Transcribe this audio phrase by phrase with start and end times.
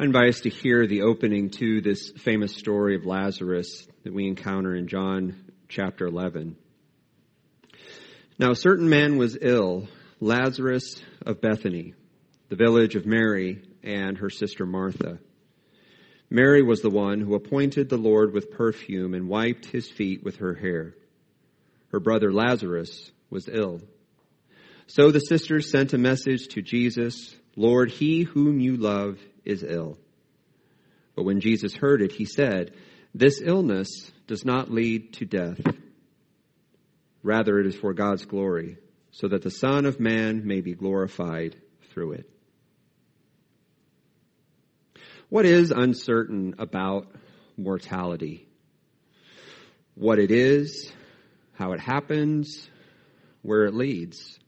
[0.00, 4.88] Us to hear the opening to this famous story of Lazarus that we encounter in
[4.88, 6.56] John chapter 11.
[8.38, 11.92] Now, a certain man was ill, Lazarus of Bethany,
[12.48, 15.18] the village of Mary and her sister Martha.
[16.30, 20.36] Mary was the one who anointed the Lord with perfume and wiped his feet with
[20.36, 20.94] her hair.
[21.92, 23.82] Her brother Lazarus was ill.
[24.86, 29.98] So the sisters sent a message to Jesus, Lord, he whom you love is ill.
[31.16, 32.72] But when Jesus heard it, he said,
[33.14, 35.60] This illness does not lead to death.
[37.22, 38.78] Rather, it is for God's glory,
[39.10, 41.56] so that the Son of Man may be glorified
[41.92, 42.30] through it.
[45.28, 47.06] What is uncertain about
[47.56, 48.48] mortality?
[49.94, 50.92] What it is,
[51.52, 52.68] how it happens,
[53.42, 54.38] where it leads.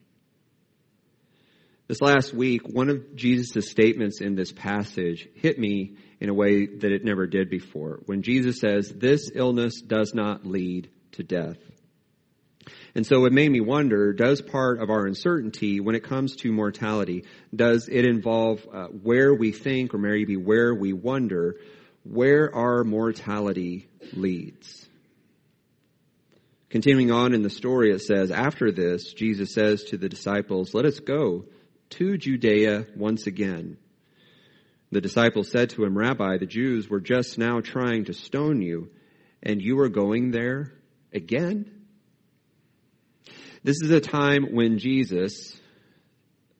[1.89, 6.67] This last week, one of Jesus' statements in this passage hit me in a way
[6.67, 8.01] that it never did before.
[8.07, 11.59] When Jesus says, This illness does not lead to death.
[12.95, 16.53] And so it made me wonder, does part of our uncertainty when it comes to
[16.53, 21.56] mortality, does it involve uh, where we think or maybe where we wonder
[22.05, 24.87] where our mortality leads?
[26.69, 30.84] Continuing on in the story, it says, after this, Jesus says to the disciples, let
[30.84, 31.47] us go
[31.93, 33.77] to Judea once again.
[34.91, 38.91] The disciples said to him, Rabbi, the Jews were just now trying to stone you,
[39.43, 40.75] and you are going there
[41.12, 41.71] again?
[43.65, 45.59] This is a time when Jesus,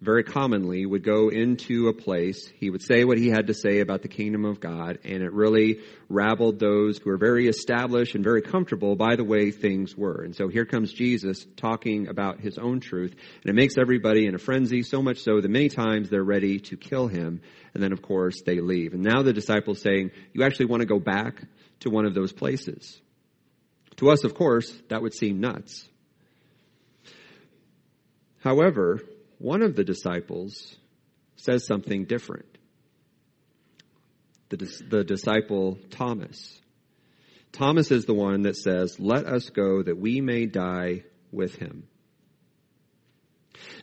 [0.03, 3.79] very commonly would go into a place, he would say what he had to say
[3.79, 8.25] about the kingdom of God, and it really rabbled those who were very established and
[8.25, 10.23] very comfortable by the way things were.
[10.23, 14.35] And so here comes Jesus talking about his own truth, and it makes everybody in
[14.35, 17.41] a frenzy, so much so that many times they're ready to kill him,
[17.73, 18.95] and then of course they leave.
[18.95, 21.41] And now the disciples saying, you actually want to go back
[21.81, 23.01] to one of those places.
[23.97, 25.87] To us, of course, that would seem nuts.
[28.41, 29.01] However,
[29.43, 30.77] one of the disciples
[31.35, 32.47] says something different.
[34.51, 36.61] The, the disciple Thomas.
[37.51, 41.89] Thomas is the one that says, Let us go that we may die with him.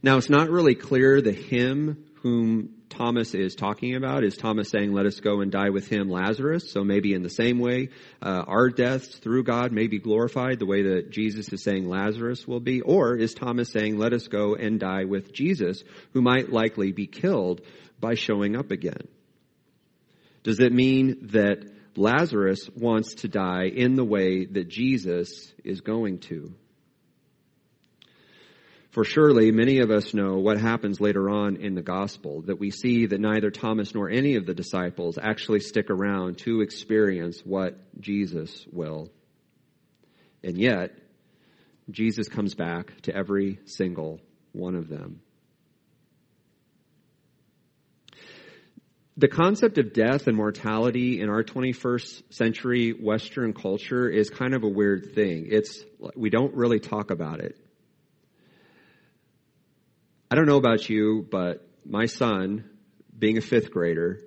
[0.02, 4.24] Now, it's not really clear the him whom Thomas is talking about.
[4.24, 6.72] Is Thomas saying, let us go and die with him, Lazarus?
[6.72, 7.90] So maybe in the same way,
[8.22, 12.48] uh, our deaths through God may be glorified the way that Jesus is saying Lazarus
[12.48, 12.82] will be.
[12.82, 17.08] Or is Thomas saying, let us go and die with Jesus, who might likely be
[17.08, 17.62] killed
[18.00, 19.08] by showing up again?
[20.44, 26.20] Does it mean that Lazarus wants to die in the way that Jesus is going
[26.20, 26.54] to?
[28.92, 32.72] For surely many of us know what happens later on in the gospel, that we
[32.72, 37.78] see that neither Thomas nor any of the disciples actually stick around to experience what
[38.02, 39.10] Jesus will.
[40.44, 40.92] And yet,
[41.92, 44.20] Jesus comes back to every single
[44.54, 45.22] one of them.
[49.18, 54.64] The concept of death and mortality in our 21st century Western culture is kind of
[54.64, 55.48] a weird thing.
[55.50, 55.84] It's,
[56.16, 57.58] we don't really talk about it.
[60.32, 62.70] I don't know about you, but my son,
[63.18, 64.20] being a fifth grader,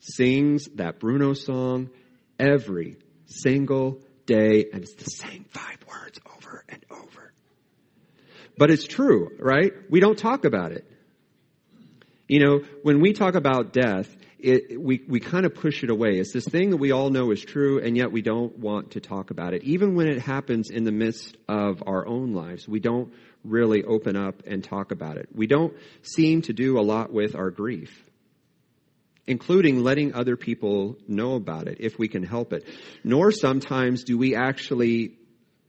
[0.00, 1.90] sings that Bruno song
[2.38, 2.96] every
[3.26, 7.32] single day, and it's the same five words over and over.
[8.56, 9.72] But it's true, right?
[9.90, 10.90] We don't talk about it.
[12.26, 16.18] You know, when we talk about death, it, we, we kind of push it away.
[16.18, 19.00] It's this thing that we all know is true, and yet we don't want to
[19.00, 19.64] talk about it.
[19.64, 23.12] Even when it happens in the midst of our own lives, we don't
[23.44, 25.28] really open up and talk about it.
[25.34, 28.04] We don't seem to do a lot with our grief,
[29.26, 32.64] including letting other people know about it if we can help it.
[33.02, 35.17] Nor sometimes do we actually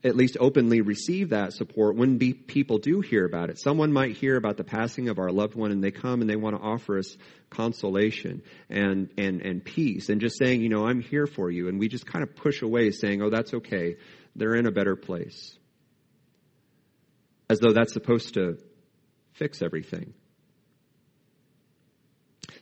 [0.02, 3.58] at least openly receive that support when be, people do hear about it.
[3.58, 6.36] Someone might hear about the passing of our loved one and they come and they
[6.36, 7.16] want to offer us
[7.50, 11.68] consolation and, and, and peace and just saying, you know, I'm here for you.
[11.68, 13.96] And we just kind of push away saying, oh, that's okay.
[14.34, 15.56] They're in a better place
[17.50, 18.58] as though that's supposed to
[19.32, 20.14] fix everything.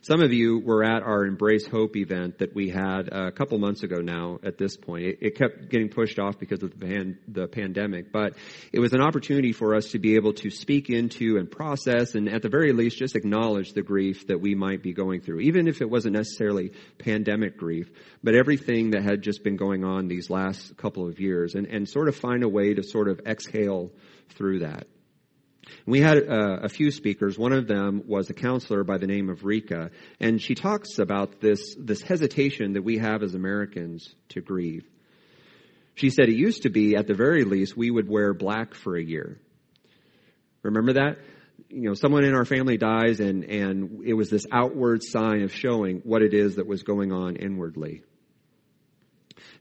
[0.01, 3.83] Some of you were at our Embrace Hope event that we had a couple months
[3.83, 5.05] ago now at this point.
[5.05, 8.33] It, it kept getting pushed off because of the, pan, the pandemic, but
[8.71, 12.29] it was an opportunity for us to be able to speak into and process and
[12.29, 15.67] at the very least just acknowledge the grief that we might be going through, even
[15.67, 17.89] if it wasn't necessarily pandemic grief,
[18.23, 21.87] but everything that had just been going on these last couple of years and, and
[21.87, 23.91] sort of find a way to sort of exhale
[24.29, 24.87] through that.
[25.85, 27.37] We had uh, a few speakers.
[27.37, 31.39] One of them was a counselor by the name of Rika, and she talks about
[31.41, 34.87] this, this hesitation that we have as Americans to grieve.
[35.95, 38.95] She said it used to be, at the very least, we would wear black for
[38.95, 39.37] a year.
[40.63, 41.17] Remember that?
[41.69, 45.53] You know, someone in our family dies and, and it was this outward sign of
[45.53, 48.03] showing what it is that was going on inwardly.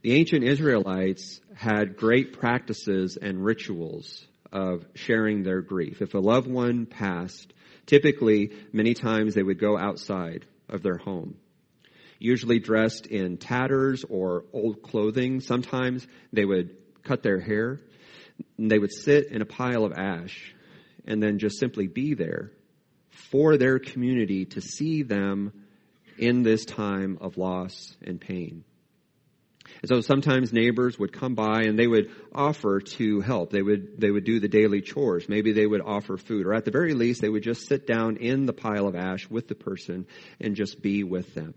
[0.03, 6.01] The ancient Israelites had great practices and rituals of sharing their grief.
[6.03, 7.53] If a loved one passed,
[7.87, 11.37] typically, many times they would go outside of their home,
[12.19, 15.41] usually dressed in tatters or old clothing.
[15.41, 17.81] Sometimes they would cut their hair.
[18.57, 20.55] And they would sit in a pile of ash
[21.07, 22.53] and then just simply be there
[23.31, 25.53] for their community to see them
[26.19, 28.65] in this time of loss and pain.
[29.81, 33.51] And so sometimes neighbors would come by and they would offer to help.
[33.51, 35.29] They would, they would do the daily chores.
[35.29, 38.17] Maybe they would offer food, or at the very least, they would just sit down
[38.17, 40.07] in the pile of ash with the person
[40.41, 41.55] and just be with them.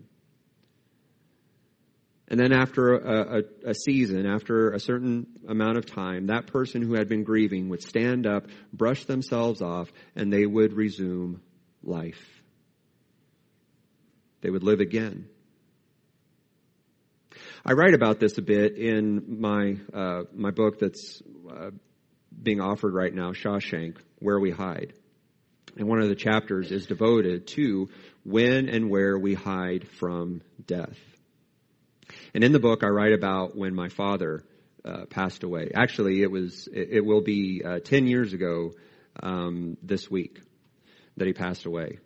[2.28, 6.80] And then after a, a, a, season, after a certain amount of time, that person
[6.80, 11.42] who had been grieving would stand up, brush themselves off, and they would resume
[11.82, 12.42] life.
[14.40, 15.28] They would live again.
[17.64, 21.70] I write about this a bit in my uh, my book that's uh,
[22.42, 24.94] being offered right now, Shawshank, Where We Hide.
[25.76, 27.88] And one of the chapters is devoted to
[28.24, 30.98] when and where we hide from death.
[32.34, 34.44] And in the book, I write about when my father
[34.84, 35.70] uh, passed away.
[35.74, 38.72] Actually, it was it, it will be uh, ten years ago
[39.22, 40.40] um, this week
[41.16, 41.98] that he passed away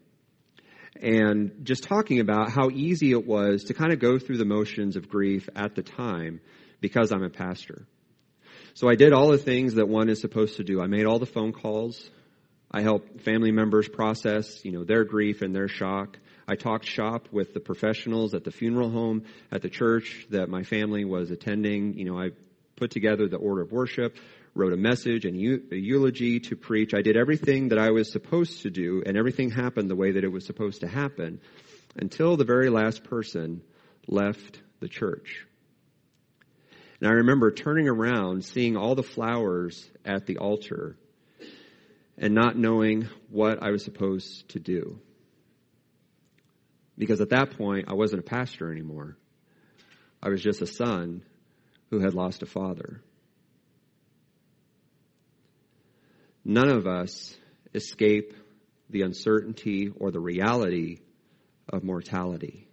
[1.02, 4.96] and just talking about how easy it was to kind of go through the motions
[4.96, 6.40] of grief at the time
[6.80, 7.86] because I'm a pastor.
[8.74, 10.80] So I did all the things that one is supposed to do.
[10.80, 12.10] I made all the phone calls.
[12.70, 16.18] I helped family members process, you know, their grief and their shock.
[16.48, 20.62] I talked shop with the professionals at the funeral home, at the church that my
[20.62, 21.94] family was attending.
[21.98, 22.30] You know, I
[22.76, 24.16] put together the order of worship
[24.56, 25.36] wrote a message and
[25.70, 26.94] a eulogy to preach.
[26.94, 30.24] I did everything that I was supposed to do, and everything happened the way that
[30.24, 31.40] it was supposed to happen
[31.94, 33.62] until the very last person
[34.08, 35.46] left the church.
[37.00, 40.96] And I remember turning around, seeing all the flowers at the altar,
[42.16, 44.98] and not knowing what I was supposed to do.
[46.96, 49.18] Because at that point, I wasn't a pastor anymore.
[50.22, 51.22] I was just a son
[51.90, 53.02] who had lost a father.
[56.48, 57.36] None of us
[57.74, 58.32] escape
[58.88, 60.98] the uncertainty or the reality
[61.68, 62.68] of mortality.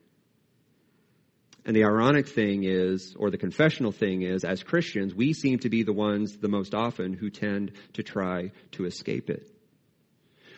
[1.66, 5.70] And the ironic thing is, or the confessional thing is, as Christians, we seem to
[5.70, 9.50] be the ones the most often who tend to try to escape it.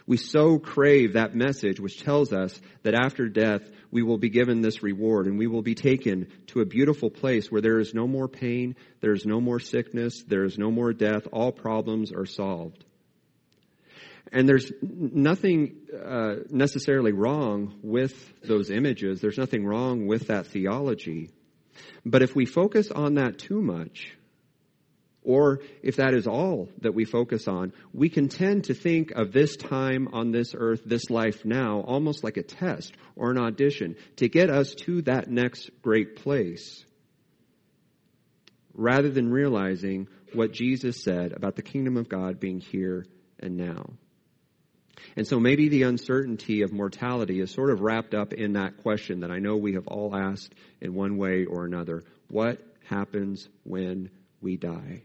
[0.05, 3.61] We so crave that message which tells us that after death
[3.91, 7.49] we will be given this reward and we will be taken to a beautiful place
[7.49, 10.91] where there is no more pain, there is no more sickness, there is no more
[10.91, 12.83] death, all problems are solved.
[14.31, 19.21] And there's nothing uh, necessarily wrong with those images.
[19.21, 21.29] There's nothing wrong with that theology.
[22.05, 24.15] But if we focus on that too much,
[25.25, 29.31] or if that is all that we focus on, we can tend to think of
[29.31, 33.95] this time on this earth, this life now, almost like a test or an audition
[34.17, 36.85] to get us to that next great place,
[38.73, 43.05] rather than realizing what Jesus said about the kingdom of God being here
[43.39, 43.93] and now.
[45.15, 49.21] And so maybe the uncertainty of mortality is sort of wrapped up in that question
[49.21, 52.03] that I know we have all asked in one way or another.
[52.27, 54.09] What happens when
[54.41, 55.03] we die?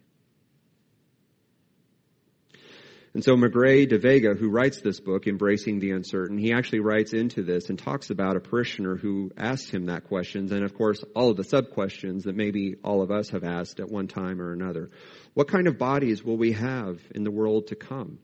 [3.13, 7.13] And so Magrey de Vega, who writes this book, Embracing the Uncertain, he actually writes
[7.13, 11.03] into this and talks about a parishioner who asked him that question, and of course
[11.17, 14.41] all of the sub questions that maybe all of us have asked at one time
[14.41, 14.91] or another.
[15.35, 18.21] What kind of bodies will we have in the world to come?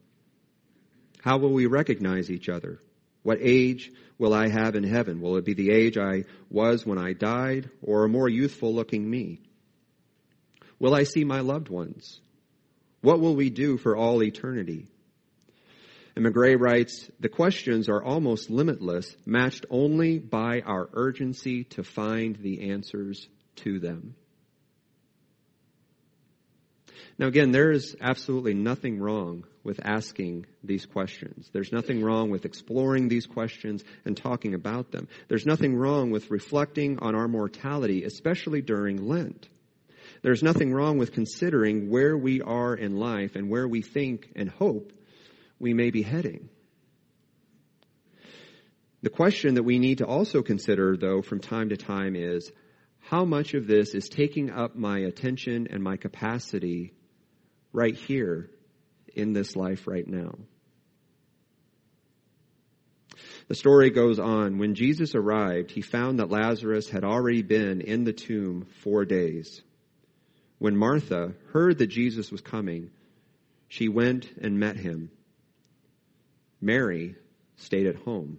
[1.27, 2.79] How will we recognize each other?
[3.25, 5.21] What age will I have in heaven?
[5.21, 9.11] Will it be the age I was when I died, or a more youthful looking
[9.11, 9.41] me?
[10.79, 12.21] Will I see my loved ones?
[13.01, 14.87] What will we do for all eternity?
[16.15, 22.37] And Magrey writes, the questions are almost limitless, matched only by our urgency to find
[22.37, 24.15] the answers to them.
[27.19, 31.51] Now again, there is absolutely nothing wrong with asking these questions.
[31.53, 35.09] There's nothing wrong with exploring these questions and talking about them.
[35.29, 39.49] There's nothing wrong with reflecting on our mortality, especially during Lent.
[40.23, 44.49] There's nothing wrong with considering where we are in life and where we think and
[44.49, 44.93] hope
[45.59, 46.49] we may be heading.
[49.03, 52.51] The question that we need to also consider, though, from time to time is
[53.09, 56.93] how much of this is taking up my attention and my capacity
[57.73, 58.51] right here
[59.15, 60.35] in this life right now?
[63.47, 64.59] The story goes on.
[64.59, 69.63] When Jesus arrived, he found that Lazarus had already been in the tomb four days.
[70.59, 72.91] When Martha heard that Jesus was coming,
[73.69, 75.13] she went and met him.
[76.61, 77.15] Mary
[77.55, 78.39] stayed at home.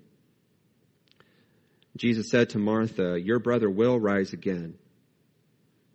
[1.98, 4.75] Jesus said to Martha, Your brother will rise again.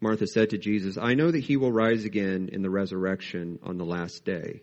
[0.00, 3.78] Martha said to Jesus, I know that he will rise again in the resurrection on
[3.78, 4.62] the last day.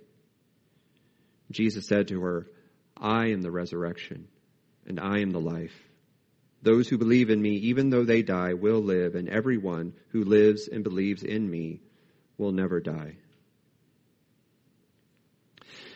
[1.50, 2.48] Jesus said to her,
[2.98, 4.28] I am the resurrection,
[4.86, 5.74] and I am the life.
[6.62, 10.68] Those who believe in me, even though they die, will live, and everyone who lives
[10.68, 11.80] and believes in me
[12.38, 13.16] will never die.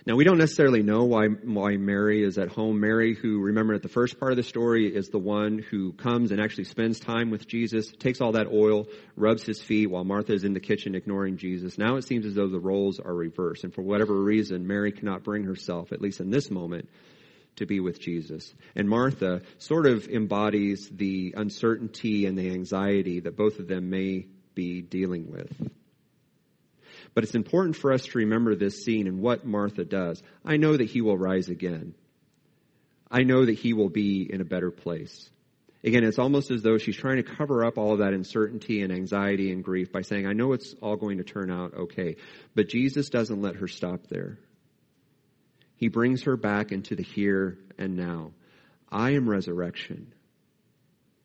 [0.05, 2.81] Now, we don't necessarily know why, why Mary is at home.
[2.81, 6.31] Mary, who, remember at the first part of the story, is the one who comes
[6.31, 10.33] and actually spends time with Jesus, takes all that oil, rubs his feet while Martha
[10.33, 11.77] is in the kitchen ignoring Jesus.
[11.77, 13.63] Now it seems as though the roles are reversed.
[13.63, 16.89] And for whatever reason, Mary cannot bring herself, at least in this moment,
[17.55, 18.53] to be with Jesus.
[18.75, 24.27] And Martha sort of embodies the uncertainty and the anxiety that both of them may
[24.53, 25.71] be dealing with.
[27.13, 30.21] But it's important for us to remember this scene and what Martha does.
[30.43, 31.93] I know that he will rise again.
[33.11, 35.29] I know that he will be in a better place.
[35.83, 38.91] Again, it's almost as though she's trying to cover up all of that uncertainty and
[38.91, 42.15] anxiety and grief by saying, I know it's all going to turn out okay.
[42.55, 44.39] But Jesus doesn't let her stop there.
[45.75, 48.31] He brings her back into the here and now.
[48.89, 50.13] I am resurrection.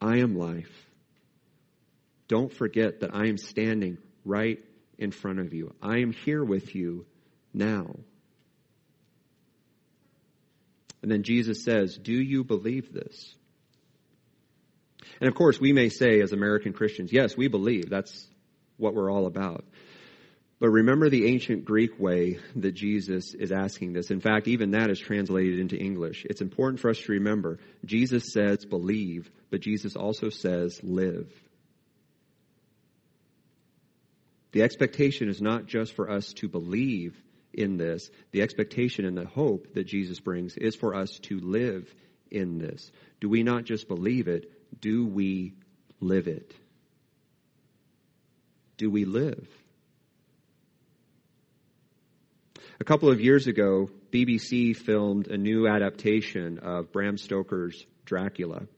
[0.01, 0.87] I am life.
[2.27, 4.59] Don't forget that I am standing right
[4.99, 5.75] in front of you.
[5.83, 7.07] I am here with you
[7.55, 7.95] now.
[11.03, 13.35] And then Jesus says, Do you believe this?
[15.21, 17.89] And of course, we may say as American Christians, yes, we believe.
[17.89, 18.27] That's
[18.77, 19.65] what we're all about.
[20.61, 24.11] But remember the ancient Greek way that Jesus is asking this.
[24.11, 26.27] In fact, even that is translated into English.
[26.29, 31.33] It's important for us to remember Jesus says believe, but Jesus also says live.
[34.53, 37.21] The expectation is not just for us to believe
[37.53, 41.93] in this, the expectation and the hope that Jesus brings is for us to live
[42.31, 42.91] in this.
[43.21, 45.55] Do we not just believe it, do we
[46.01, 46.55] live it?
[48.77, 49.49] Do we live?
[52.81, 58.69] A couple of years ago, BBC filmed a new adaptation of Bram Stoker's Dracula.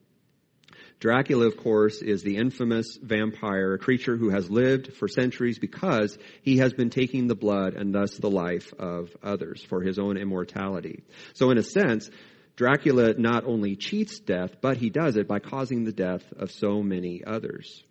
[1.00, 6.18] Dracula, of course, is the infamous vampire, a creature who has lived for centuries because
[6.42, 10.18] he has been taking the blood and thus the life of others for his own
[10.18, 11.02] immortality.
[11.32, 12.10] So in a sense,
[12.54, 16.82] Dracula not only cheats death, but he does it by causing the death of so
[16.82, 17.82] many others.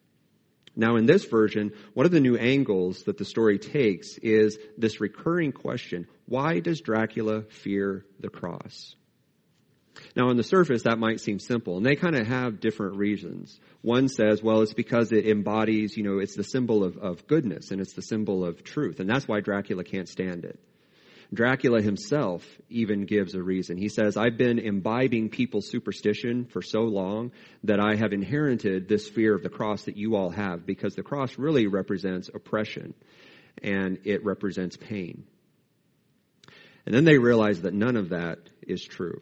[0.76, 5.02] Now, in this version, one of the new angles that the story takes is this
[5.02, 8.96] recurring question why does Dracula fear the cross?
[10.16, 13.60] Now, on the surface, that might seem simple, and they kind of have different reasons.
[13.82, 17.72] One says, well, it's because it embodies, you know, it's the symbol of, of goodness
[17.72, 20.60] and it's the symbol of truth, and that's why Dracula can't stand it.
[21.32, 23.78] Dracula himself even gives a reason.
[23.78, 27.32] He says, I've been imbibing people's superstition for so long
[27.66, 31.04] that I have inherited this fear of the cross that you all have because the
[31.04, 32.96] cross really represents oppression
[33.62, 35.26] and it represents pain.
[36.88, 39.22] And then they realize that none of that is true.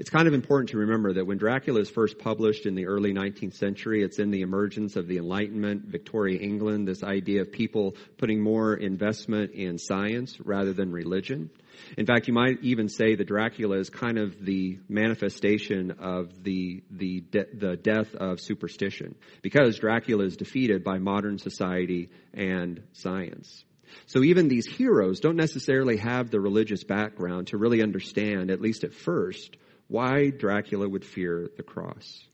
[0.00, 3.12] It's kind of important to remember that when Dracula is first published in the early
[3.12, 7.94] 19th century, it's in the emergence of the Enlightenment, Victoria, England, this idea of people
[8.16, 11.50] putting more investment in science rather than religion.
[11.98, 16.82] In fact, you might even say that Dracula is kind of the manifestation of the
[16.90, 23.64] the de- the death of superstition, because Dracula is defeated by modern society and science.
[24.06, 28.84] So even these heroes don't necessarily have the religious background to really understand, at least
[28.84, 29.56] at first,
[29.90, 32.24] why Dracula would fear the cross.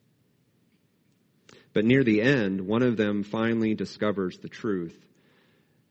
[1.72, 4.94] But near the end, one of them finally discovers the truth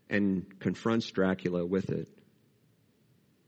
[0.07, 2.07] and confronts Dracula with it.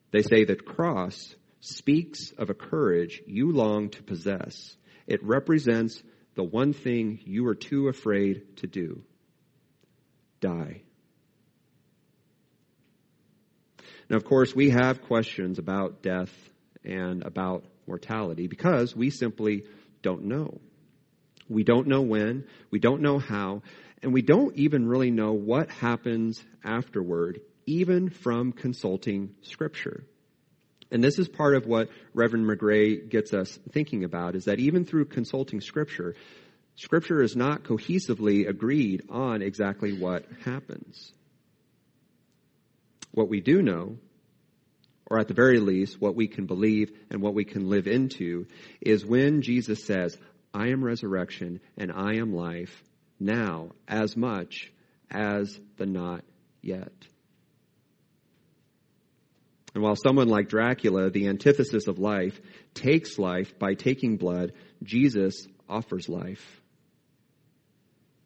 [0.10, 4.76] They say that cross speaks of a courage you long to possess.
[5.06, 6.02] It represents
[6.34, 9.04] the one thing you are too afraid to do
[10.40, 10.82] die.
[14.10, 16.32] Now, of course, we have questions about death
[16.88, 19.66] and about mortality because we simply
[20.02, 20.60] don't know.
[21.50, 23.62] We don't know when, we don't know how,
[24.02, 30.04] and we don't even really know what happens afterward, even from consulting Scripture.
[30.92, 34.86] And this is part of what Reverend Magrey gets us thinking about is that even
[34.86, 36.16] through consulting Scripture,
[36.76, 41.12] Scripture is not cohesively agreed on exactly what happens.
[43.12, 43.98] What we do know,
[45.10, 48.46] or at the very least, what we can believe and what we can live into,
[48.82, 50.18] is when Jesus says,
[50.54, 52.84] I am resurrection and I am life,
[53.20, 54.72] now as much
[55.10, 56.24] as the not
[56.62, 56.92] yet.
[59.74, 62.40] And while someone like Dracula, the antithesis of life,
[62.74, 66.62] takes life by taking blood, Jesus offers life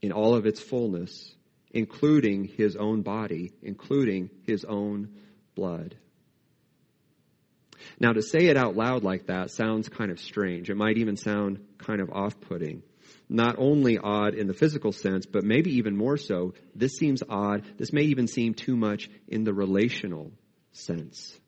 [0.02, 1.36] in all of its fullness,
[1.72, 5.10] including his own body, including his own
[5.56, 5.96] blood.
[8.00, 10.70] Now, to say it out loud like that sounds kind of strange.
[10.70, 12.84] It might even sound kind of off putting.
[13.30, 17.64] Not only odd in the physical sense, but maybe even more so, this seems odd.
[17.78, 20.32] This may even seem too much in the relational
[20.74, 21.40] sense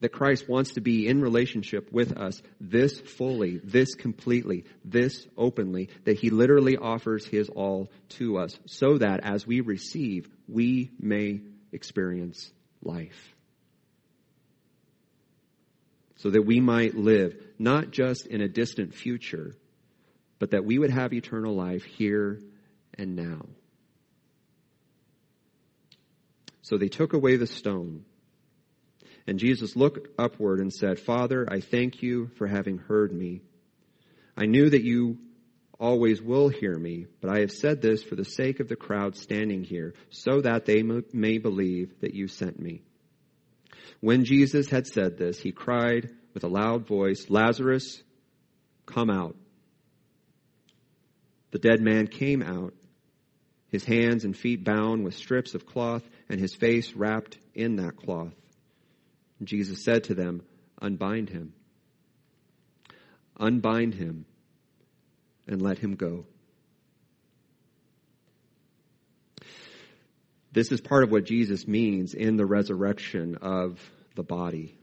[0.00, 5.88] that Christ wants to be in relationship with us this fully, this completely, this openly,
[6.04, 11.40] that he literally offers his all to us so that as we receive, we may
[11.72, 12.50] experience
[12.82, 13.35] life.
[16.16, 19.54] So that we might live not just in a distant future,
[20.38, 22.40] but that we would have eternal life here
[22.94, 23.46] and now.
[26.62, 28.04] So they took away the stone.
[29.26, 33.42] And Jesus looked upward and said, Father, I thank you for having heard me.
[34.36, 35.18] I knew that you
[35.78, 39.16] always will hear me, but I have said this for the sake of the crowd
[39.16, 42.82] standing here, so that they may believe that you sent me.
[44.00, 48.02] When Jesus had said this, he cried with a loud voice, Lazarus,
[48.84, 49.36] come out.
[51.50, 52.74] The dead man came out,
[53.68, 57.96] his hands and feet bound with strips of cloth, and his face wrapped in that
[57.96, 58.34] cloth.
[59.42, 60.42] Jesus said to them,
[60.80, 61.52] Unbind him.
[63.38, 64.24] Unbind him
[65.46, 66.26] and let him go.
[70.56, 73.78] This is part of what Jesus means in the resurrection of
[74.14, 74.74] the body.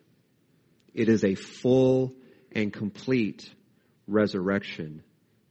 [0.94, 2.14] It is a full
[2.52, 3.52] and complete
[4.08, 5.02] resurrection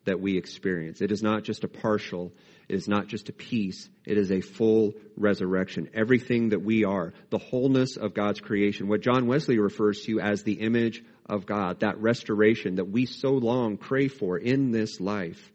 [0.05, 1.01] that we experience.
[1.01, 2.33] It is not just a partial,
[2.69, 5.91] it is not just a piece, it is a full resurrection.
[5.93, 10.45] Everything that we are, the wholeness of God's creation, what John Wesley refers to as
[10.45, 15.51] the image of God, that restoration that we so long crave for in this life,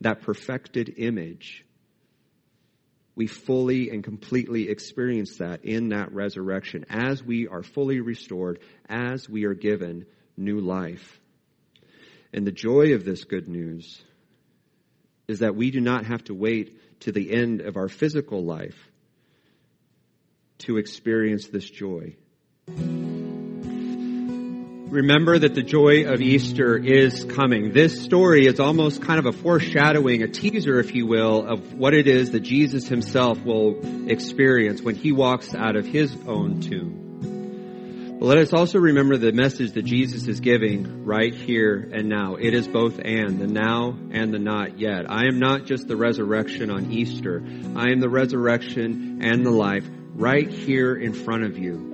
[0.00, 1.64] that perfected image.
[3.14, 9.28] We fully and completely experience that in that resurrection as we are fully restored, as
[9.28, 11.20] we are given new life.
[12.32, 14.02] And the joy of this good news
[15.28, 18.90] is that we do not have to wait to the end of our physical life
[20.58, 22.16] to experience this joy.
[24.92, 27.72] Remember that the joy of Easter is coming.
[27.72, 31.94] This story is almost kind of a foreshadowing, a teaser, if you will, of what
[31.94, 38.18] it is that Jesus himself will experience when he walks out of his own tomb.
[38.20, 42.34] But let us also remember the message that Jesus is giving right here and now.
[42.34, 45.10] It is both and, the now and the not yet.
[45.10, 47.42] I am not just the resurrection on Easter.
[47.76, 51.91] I am the resurrection and the life right here in front of you.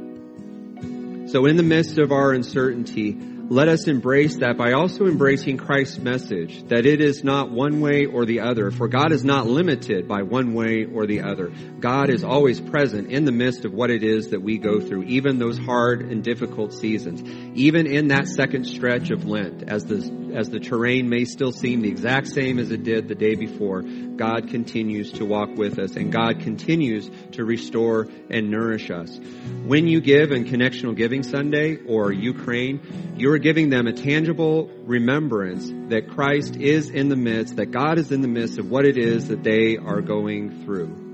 [1.28, 3.12] So in the midst of our uncertainty,
[3.50, 8.06] let us embrace that by also embracing Christ's message that it is not one way
[8.06, 11.50] or the other, for God is not limited by one way or the other.
[11.80, 15.04] God is always present in the midst of what it is that we go through,
[15.04, 17.22] even those hard and difficult seasons,
[17.54, 21.80] even in that second stretch of Lent, as the, as the terrain may still seem
[21.80, 25.96] the exact same as it did the day before, God continues to walk with us
[25.96, 29.18] and God continues to restore and nourish us.
[29.64, 34.70] When you give in Connectional Giving Sunday or Ukraine, you're are giving them a tangible
[34.84, 38.84] remembrance that Christ is in the midst, that God is in the midst of what
[38.84, 41.07] it is that they are going through.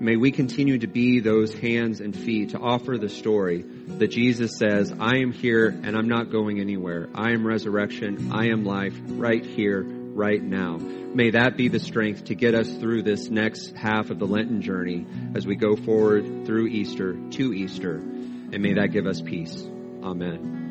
[0.00, 4.56] May we continue to be those hands and feet to offer the story that Jesus
[4.56, 7.08] says, I am here and I'm not going anywhere.
[7.14, 8.30] I am resurrection.
[8.32, 10.76] I am life right here, right now.
[10.76, 14.62] May that be the strength to get us through this next half of the Lenten
[14.62, 17.96] journey as we go forward through Easter to Easter.
[17.96, 19.60] And may that give us peace.
[20.02, 20.67] Amen.